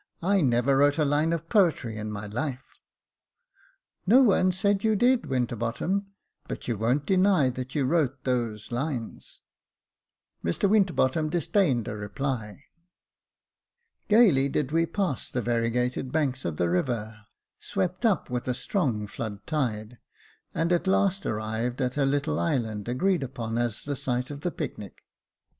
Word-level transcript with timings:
"I 0.33 0.41
never 0.41 0.77
wrote 0.77 0.97
a 0.97 1.05
line 1.05 1.31
of 1.31 1.47
poetry 1.47 1.95
in 1.95 2.11
my 2.11 2.25
life,"" 2.25 2.79
No 4.07 4.23
one 4.23 4.51
said 4.51 4.83
you 4.83 4.95
did, 4.95 5.27
Winterbottom; 5.27 6.07
but 6.47 6.67
you 6.67 6.75
won't 6.75 7.05
deny 7.05 7.51
that 7.51 7.75
you 7.75 7.85
wrote 7.85 8.23
those 8.23 8.71
lines." 8.71 9.41
Mr 10.43 10.67
Winterbottom 10.67 11.29
disdained 11.29 11.87
a 11.87 11.95
reply. 11.95 12.63
Gaily 14.07 14.49
did 14.49 14.71
we 14.71 14.87
pass 14.87 15.29
the 15.29 15.39
variegated 15.39 16.11
banks 16.11 16.45
of 16.45 16.57
the 16.57 16.67
river, 16.67 17.21
swept 17.59 18.03
up 18.03 18.27
with 18.27 18.47
a 18.47 18.55
strong 18.55 19.05
flood 19.05 19.45
tide, 19.45 19.99
and 20.55 20.71
at 20.73 20.87
last 20.87 21.27
arrived 21.27 21.79
at 21.79 21.95
a 21.95 22.05
little 22.07 22.39
island 22.39 22.89
agreed 22.89 23.21
upon 23.21 23.59
as 23.59 23.83
the 23.83 23.95
site 23.95 24.31
of 24.31 24.41
the 24.41 24.49
picnic. 24.49 25.03